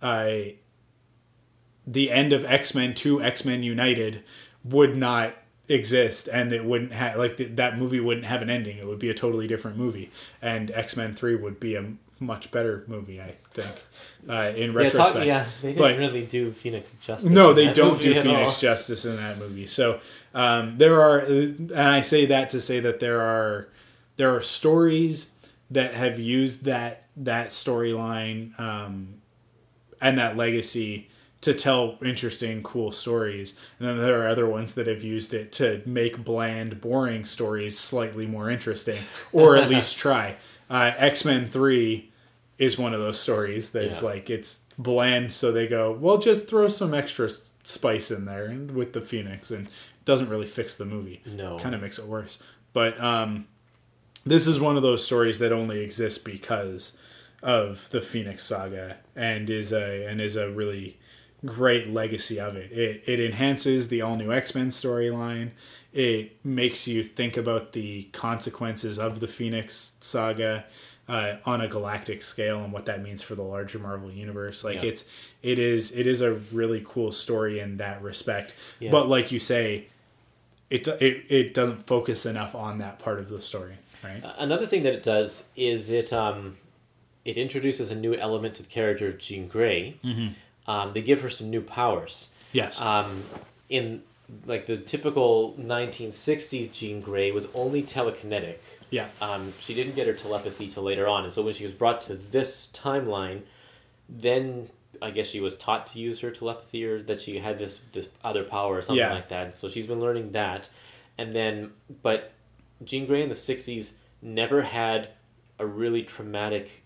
[0.00, 0.54] I
[1.86, 4.22] the end of X Men Two, X Men United
[4.64, 5.34] would not
[5.68, 8.78] exist, and it wouldn't have like th- that movie wouldn't have an ending.
[8.78, 11.84] It would be a totally different movie, and X Men Three would be a
[12.20, 13.70] much better movie, I think,
[14.28, 15.16] uh, in Yeah, retrospect.
[15.16, 17.30] talk, yeah, they didn't But- really do Phoenix justice.
[17.30, 18.60] no, they don't do Phoenix all.
[18.60, 19.66] justice in that movie.
[19.66, 20.00] So
[20.34, 23.68] um, there are, and I say that to say that there are
[24.16, 25.30] there are stories
[25.70, 29.14] that have used that that storyline um,
[30.00, 31.08] and that legacy
[31.40, 35.52] to tell interesting, cool stories, and then there are other ones that have used it
[35.52, 38.98] to make bland, boring stories slightly more interesting,
[39.32, 40.36] or at least try.
[40.68, 42.09] Uh, X Men Three
[42.60, 44.08] is one of those stories that's Yeah.
[44.08, 47.28] like it's bland, so they go, well, just throw some extra
[47.64, 49.72] spice in there and with the Phoenix, and it
[50.04, 51.20] doesn't really fix the movie.
[51.26, 51.58] No.
[51.58, 52.38] kind of makes it worse.
[52.72, 53.46] But um,
[54.24, 56.96] this is one of those stories that only exists because
[57.42, 60.98] of the Phoenix Saga, and is a and is a really
[61.44, 62.70] great legacy of it.
[62.70, 65.52] It it enhances the all new X Men storyline.
[65.92, 70.64] It makes you think about the consequences of the Phoenix Saga
[71.10, 74.62] uh, on a galactic scale and what that means for the larger Marvel universe.
[74.62, 74.90] Like Yeah.
[74.90, 75.04] it's
[75.42, 78.54] it is it is a really cool story in that respect.
[78.78, 78.90] Yeah.
[78.92, 79.86] But like you say,
[80.70, 84.22] it, it it doesn't focus enough on that part of the story, right?
[84.38, 86.56] Another thing that it does is it um,
[87.24, 89.96] it introduces a new element to the character of Jean Grey.
[90.04, 90.28] Mm-hmm.
[90.70, 92.28] Um, they give her some new powers.
[92.52, 92.80] Yes.
[92.80, 93.24] Um,
[93.68, 94.02] in
[94.46, 98.58] like the typical 1960s Jean Grey was only telekinetic.
[98.90, 99.08] Yeah.
[99.20, 102.00] Um, she didn't get her telepathy till later on, and so when she was brought
[102.02, 103.42] to this timeline,
[104.08, 104.68] then
[105.00, 108.08] I guess she was taught to use her telepathy, or that she had this this
[108.24, 109.14] other power or something Yeah.
[109.14, 109.56] like that.
[109.58, 110.68] So she's been learning that,
[111.18, 111.72] and then
[112.02, 112.32] but
[112.84, 115.10] Jean Grey in the '60s never had
[115.58, 116.82] a really traumatic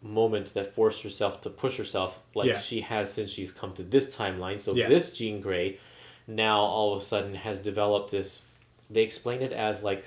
[0.00, 2.60] moment that forced herself to push herself like Yeah.
[2.60, 4.60] she has since she's come to this timeline.
[4.60, 4.88] So Yeah.
[4.88, 5.78] this Jean Grey
[6.26, 8.42] now all of a sudden has developed this.
[8.90, 10.04] They explain it as like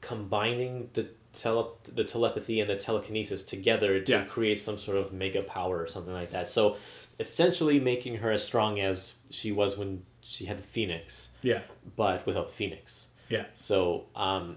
[0.00, 4.24] combining the tele the telepathy and the telekinesis together to Yeah.
[4.24, 6.48] create some sort of mega power or something like that.
[6.48, 6.76] So
[7.20, 11.60] essentially making her as strong as she was when she had the Phoenix, Yeah.
[11.96, 13.08] but without Phoenix.
[13.28, 13.44] Yeah.
[13.54, 14.56] So um,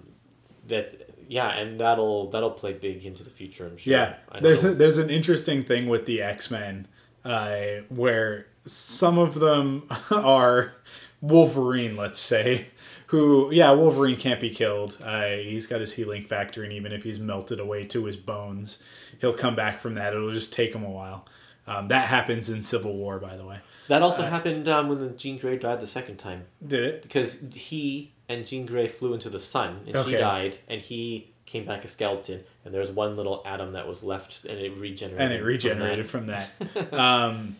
[0.67, 3.65] that yeah, and that'll that'll play big into the future.
[3.65, 3.91] I'm sure.
[3.93, 6.87] Yeah, there's a, there's an interesting thing with the X Men,
[7.25, 10.73] uh, where some of them are
[11.21, 12.67] Wolverine, let's say,
[13.11, 14.97] who yeah Wolverine can't be killed.
[15.03, 18.79] Uh, he's got his healing factor, and even if he's melted away to his bones,
[19.19, 20.13] he'll come back from that.
[20.13, 21.27] It'll just take him a while.
[21.67, 23.59] Um, that happens in Civil War, by the way.
[23.89, 27.01] that also happened um, when the Jean Grey died the second time Did it?
[27.03, 31.65] because he and Jean Grey flew into the sun and she died and he came
[31.65, 35.21] back a skeleton and there was one little atom that was left and it regenerated
[35.21, 36.09] and it from regenerated that.
[36.09, 36.93] from that.
[36.99, 37.55] um,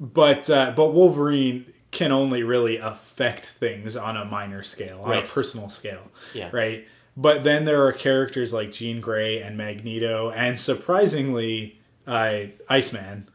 [0.00, 5.24] but uh, but Wolverine can only really affect things on a minor scale, on Right.
[5.24, 6.50] a personal scale, Yeah.
[6.52, 6.86] right?
[7.16, 13.28] But then there are characters like Jean Grey and Magneto, and surprisingly, uh, Iceman,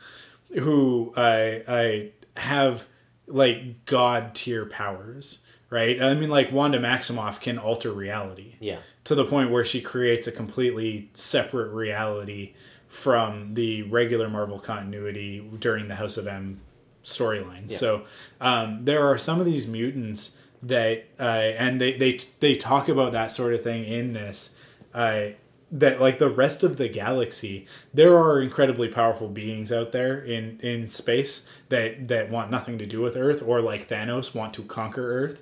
[0.59, 2.85] who uh, I have
[3.27, 5.39] like god tier powers,
[5.69, 6.01] right?
[6.01, 8.79] I mean, like Wanda Maximoff can alter reality Yeah.
[9.05, 12.53] to the point where she creates a completely separate reality
[12.87, 16.61] from the regular Marvel continuity during the House of M
[17.03, 17.69] storyline.
[17.69, 17.77] Yeah.
[17.77, 18.03] So
[18.41, 23.11] um, there are some of these mutants that, uh, and they, they they talk about
[23.11, 24.55] that sort of thing in this.
[24.93, 25.29] Uh,
[25.71, 30.59] that like the rest of the galaxy, there are incredibly powerful beings out there in
[30.59, 34.63] in space that that want nothing to do with Earth, or like Thanos want to
[34.63, 35.41] conquer Earth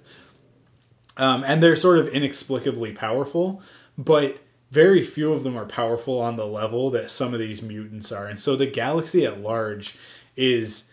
[1.18, 3.62] um, and they're sort of inexplicably powerful,
[3.98, 4.40] but
[4.72, 8.28] very few of them are powerful on the level that some of these mutants are.
[8.28, 9.96] And so the galaxy at large
[10.38, 10.91] is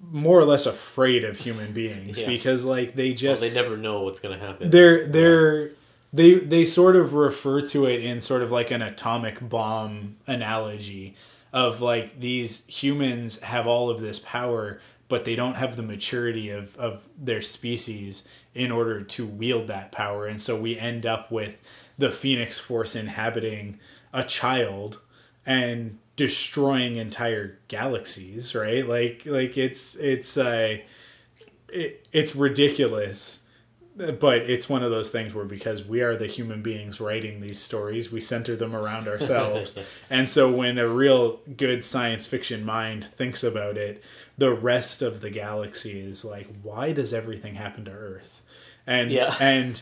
[0.00, 2.28] more or less afraid of human beings Yeah.
[2.28, 4.70] because like they Well, just they never know what's going to happen.
[4.70, 5.70] they're they're
[6.12, 11.16] they they sort of refer to it in sort of like an atomic bomb analogy
[11.52, 16.50] of like these humans have all of this power but they don't have the maturity
[16.50, 21.30] of, of their species in order to wield that power and so we end up
[21.32, 21.56] with
[21.98, 23.78] the phoenix force inhabiting
[24.12, 25.00] a child
[25.44, 28.88] and destroying entire galaxies right?
[28.88, 30.78] Like like it's it's uh
[31.68, 33.40] it, it's ridiculous
[33.96, 37.58] but it's one of those things where because we are the human beings writing these
[37.58, 39.78] stories we center them around ourselves.
[40.10, 44.02] And so when a real good science fiction mind thinks about it
[44.38, 48.42] the rest of the galaxy is like why does everything happen to earth?
[48.86, 49.34] And Yeah.
[49.40, 49.80] and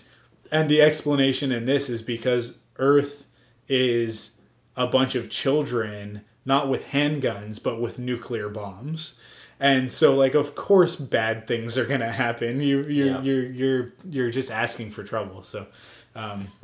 [0.52, 3.26] and the explanation in this is because earth
[3.68, 4.33] is
[4.76, 9.18] a bunch of children not with handguns but with nuclear bombs
[9.60, 13.22] and so like of course bad things are gonna happen you you Yeah.
[13.22, 15.66] you're you're you're just asking for trouble so
[16.14, 16.48] um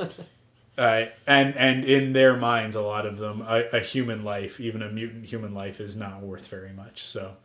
[0.78, 4.82] uh, and and in their minds a lot of them a, a human life even
[4.82, 7.36] a mutant human life is not worth very much so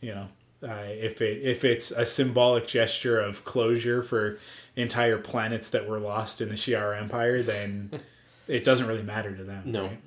[0.00, 0.28] you know
[0.62, 4.38] uh, if it if it's a symbolic gesture of closure for
[4.76, 7.90] entire planets that were lost in the Shi'ar Empire, then
[8.46, 9.64] it doesn't really matter to them.
[9.66, 9.86] No.
[9.86, 10.00] right?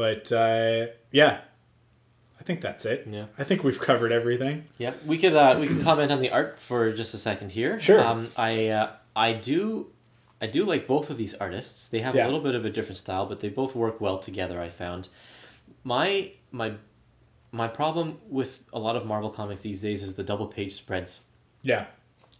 [0.00, 1.40] But uh, yeah,
[2.40, 3.06] I think that's it.
[3.10, 3.26] Yeah.
[3.38, 4.64] I think we've covered everything.
[4.78, 7.78] Yeah, we could uh, we could comment on the art for just a second here.
[7.80, 8.02] Sure.
[8.02, 9.88] Um, I uh, I do
[10.40, 11.88] I do like both of these artists.
[11.88, 12.24] They have Yeah.
[12.24, 14.58] a little bit of a different style, but they both work well together.
[14.58, 15.08] I found
[15.84, 16.68] my my
[17.52, 21.20] my problem with a lot of Marvel comics these days is the double page spreads
[21.62, 21.86] Yeah.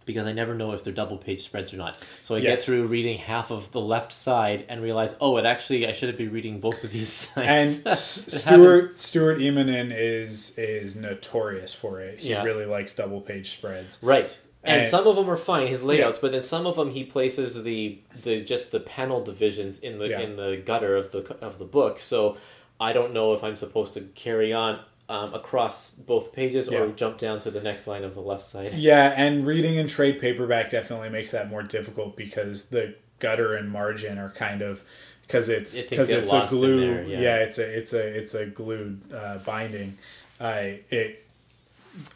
[0.05, 1.97] Because I never know if they're double page spreads or not.
[2.23, 5.87] So I get through reading half of the left side and realize, oh, it actually
[5.87, 7.47] I should be reading both of these sides.
[7.47, 12.19] And It S- happens- Stuart Stuart Immonen is is notorious for it.
[12.19, 12.43] He Yeah.
[12.43, 13.99] really likes double page spreads.
[14.01, 14.37] Right.
[14.63, 17.03] And, And- some of them are fine, his layouts, but then some of them he
[17.03, 20.19] places the the just the panel divisions in the Yeah.
[20.21, 21.99] in the gutter of the of the book.
[21.99, 22.37] So
[22.79, 24.79] I don't know if I'm supposed to carry on
[25.11, 26.91] um, across both pages or Yeah.
[26.95, 28.73] jump down to the next line of the left side.
[28.89, 33.69] Yeah, and reading in trade paperback definitely makes that more difficult because the gutter and
[33.69, 34.81] margin are kind of
[35.27, 36.79] because it's because get it's a glue.
[36.79, 37.19] there, yeah.
[37.19, 37.35] yeah.
[37.37, 39.97] it's a it's a it's a glued uh, binding.
[40.39, 41.25] Uh, it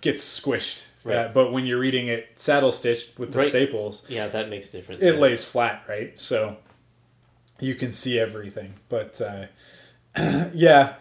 [0.01, 0.85] gets squished.
[1.03, 1.17] Right.
[1.17, 3.47] Uh, but when you're reading it saddle stitched with the Right.
[3.49, 5.03] staples, Yeah, that makes a difference.
[5.03, 5.19] it yeah.
[5.19, 6.19] lays flat, right?
[6.19, 6.57] So
[7.59, 8.73] you can see everything.
[8.89, 9.45] But uh,
[10.53, 10.95] yeah,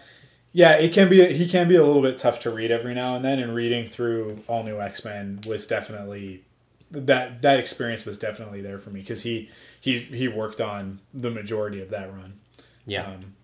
[0.54, 1.32] yeah, it can be.
[1.34, 3.38] He can be a little bit tough to read every now and then.
[3.40, 6.44] And reading through All New X Men was definitely
[6.92, 11.30] that that experience was definitely there for me because he he he worked on the
[11.30, 12.38] majority of that run.
[12.86, 13.06] Yeah.
[13.06, 13.34] Um,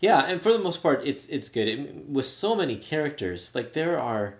[0.00, 1.68] Yeah, and for the most part, it's it's good.
[1.68, 4.34] It, with so many characters, like there are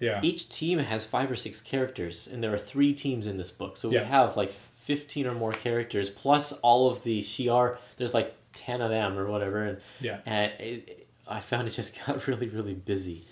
[0.00, 3.50] yeah, each team has five or six characters, and there are three teams in this
[3.50, 3.76] book.
[3.76, 4.52] So we have like
[4.84, 7.76] fifteen or more characters, plus all of the Shi'ar.
[7.96, 11.94] There's like ten of them or whatever, and yeah, and it- I found it just
[12.06, 13.24] got really really busy.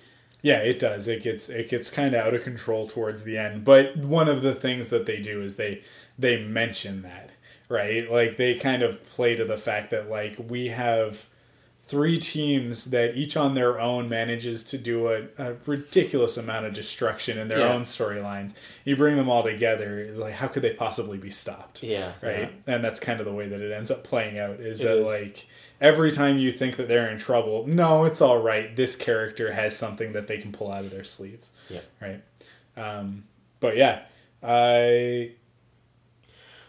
[0.43, 0.59] yeah.
[0.59, 1.09] It does.
[1.09, 3.65] It gets it gets kind of out of control towards the end.
[3.65, 5.83] But one of the things that they do is they
[6.19, 7.31] they mention that
[7.69, 11.27] right like they kind of play to the fact that like we have
[11.89, 16.75] three teams that each on their own manages to do a, a ridiculous amount of
[16.75, 17.73] destruction in their Yeah.
[17.73, 18.55] own storylines.
[18.85, 21.85] You bring them all together like how could they possibly be stopped?
[21.85, 22.53] Yeah, right?
[22.67, 24.97] And that's kind of the way that it ends up playing out is It that
[24.99, 25.07] is.
[25.07, 25.47] like
[25.81, 28.75] every time you think that they're in trouble no it's all right.
[28.75, 31.51] This character has something that they can pull out of their sleeves.
[31.71, 31.81] Yeah.
[32.01, 32.21] right?
[32.77, 33.25] Um,
[33.61, 34.03] but yeah
[34.43, 35.31] i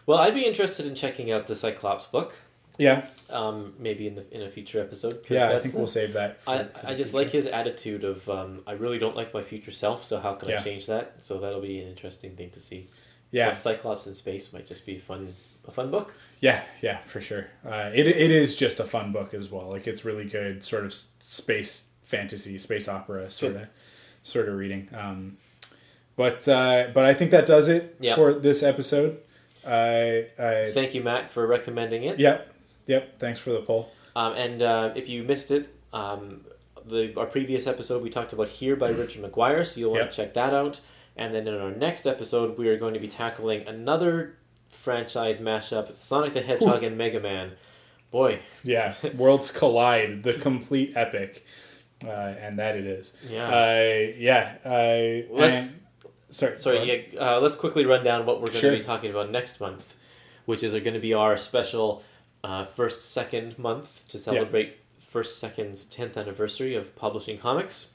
[0.06, 2.34] Well, I'd be interested in checking out the Cyclops book,
[2.78, 5.20] yeah um, maybe in the in a future episode.
[5.28, 7.24] yeah i think a- we'll save that for, I, for I just future.
[7.24, 10.50] like his attitude of um, I really don't like my future self, so how can
[10.50, 11.16] I change that?
[11.20, 12.88] So that'll be an interesting thing to see.
[13.30, 15.34] yeah Plus, Cyclops in space might just be fun,
[15.66, 16.14] a fun book.
[16.40, 17.48] Yeah, yeah, for sure.
[17.66, 19.68] Uh, it it is just a fun book as well.
[19.68, 23.66] Like it's really good, sort of space fantasy, space opera sort of
[24.22, 24.88] sort of reading.
[24.94, 25.36] Um,
[26.16, 28.14] but uh, but I think that does it Yeah.
[28.14, 29.18] for this episode.
[29.66, 32.18] I I Thank you, Matt, for recommending it.
[32.18, 32.54] yep
[32.88, 33.18] yep.
[33.20, 33.90] Thanks for the poll.
[34.16, 36.40] Um, and uh, if you missed it, um,
[36.84, 40.10] the our previous episode we talked about here by Richard McGuire, so you'll want Yep.
[40.10, 40.80] to check that out.
[41.16, 44.36] And then in our next episode, we are going to be tackling another
[44.70, 47.52] franchise mashup: Sonic the Hedgehog and Mega Man.
[48.10, 51.44] Boy, Yeah, worlds collide, the complete epic,
[52.02, 53.12] uh, and that it is.
[53.28, 53.48] yeah.
[53.48, 54.54] Uh, yeah.
[54.64, 55.80] I Let's- and-
[56.30, 56.58] sorry.
[56.58, 58.70] Sorry, yeah, uh, let's quickly run down what we're going Sure.
[58.70, 59.96] to be talking about next month,
[60.46, 62.02] which is going to be our special
[62.44, 67.90] uh, first second month to celebrate first second's tenth anniversary of publishing comics.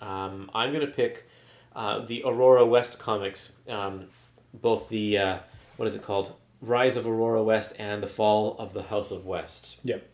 [0.00, 1.28] Um, I'm going to pick
[1.74, 4.06] uh, the Aurora West comics, um,
[4.54, 5.38] both the uh,
[5.76, 6.34] what is it called?
[6.60, 9.78] Rise of Aurora West and the Fall of the House of West.
[9.84, 10.08] Yep.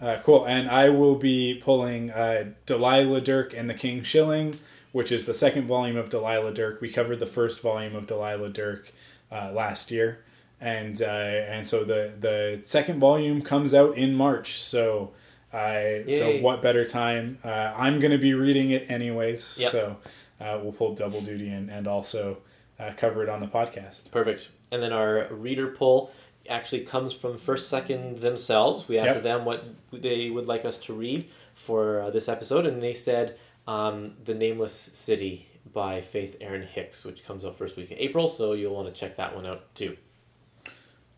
[0.00, 0.44] Uh, cool.
[0.44, 4.58] And I will be pulling uh, Delilah Dirk and the King Shilling,
[4.92, 6.80] which is the second volume of Delilah Dirk.
[6.80, 8.92] We covered the first volume of Delilah Dirk
[9.30, 10.24] uh, last year,
[10.60, 14.60] and uh, and so the the second volume comes out in March.
[14.60, 15.12] So.
[15.52, 17.38] I so what better time?
[17.42, 19.72] Uh, I'm gonna be reading it anyways, Yep.
[19.72, 19.96] so
[20.40, 22.38] uh, we'll pull double duty and and also
[22.78, 24.10] uh, cover it on the podcast.
[24.10, 24.50] Perfect.
[24.70, 26.10] And then our reader poll
[26.50, 28.86] actually comes from First Second themselves.
[28.88, 29.22] We asked Yep.
[29.22, 33.38] them what they would like us to read for uh, this episode, and they said
[33.66, 38.28] um, The Nameless City by Faith Erin Hicks, which comes out first week in April,
[38.28, 39.96] so you'll want to check that one out too.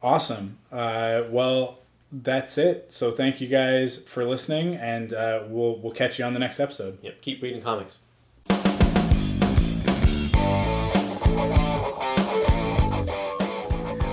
[0.03, 0.59] Awesome.
[0.71, 1.79] Uh, well,
[2.11, 2.93] that's it.
[2.93, 6.61] So thank you guys for listening, and uh, we'll we'll catch you on the next
[6.61, 6.99] episode.
[7.03, 7.99] Yep, keep reading comics.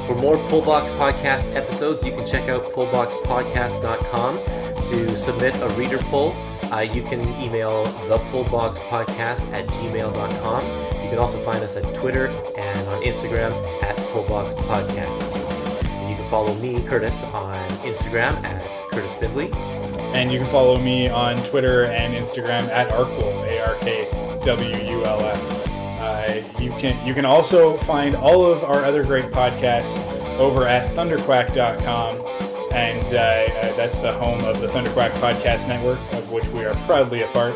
[0.08, 4.38] For more Pullbox Podcast episodes, you can check out pullboxpodcast.com
[4.88, 6.36] to submit a reader poll.
[6.72, 10.64] Uh, you can email thepullboxpodcast at gmail.com.
[11.04, 12.28] You can also find us at Twitter
[12.58, 15.35] and on Instagram at pullboxpodcast.
[15.35, 15.35] And you
[16.26, 19.52] can follow me, Kurtis, on Instagram at Kurtis Findley.
[20.14, 24.78] And you can follow me on Twitter and Instagram at Arkwulf, A R K W
[24.78, 26.02] U L F.
[26.02, 29.98] Uh, you can you can also find all of our other great podcasts
[30.38, 32.16] over at thunderquack.com,
[32.74, 36.76] and uh, uh, that's the home of the Thunderquack Podcast Network, of which we are
[36.86, 37.56] proudly a part.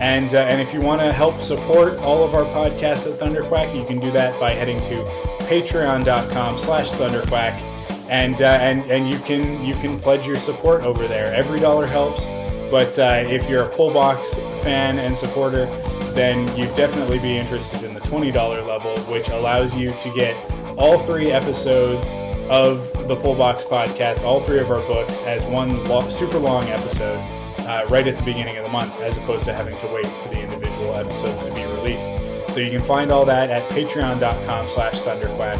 [0.00, 3.76] And uh, and if you want to help support all of our podcasts at Thunderquack,
[3.76, 5.04] you can do that by heading to
[5.48, 7.67] patreon.com/slash thunderquack
[8.08, 11.34] and uh, and and you can you can pledge your support over there.
[11.34, 12.24] Every dollar helps,
[12.70, 15.66] but uh, if you're a Pullbox fan and supporter,
[16.12, 20.36] then you'd definitely be interested in the twenty dollar level, which allows you to get
[20.76, 22.14] all three episodes
[22.50, 27.20] of the Pullbox podcast, all three of our books, as one lo- super long episode.
[27.60, 30.28] Uh, right at the beginning of the month, as opposed to having to wait for
[30.30, 32.10] the individual episodes to be released.
[32.54, 35.58] So you can find all that at patreon.com slash thunderquack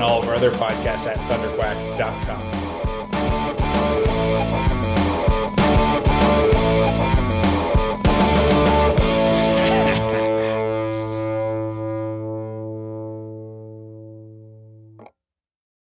[0.00, 2.49] and all of our other podcasts at thunderquack.com.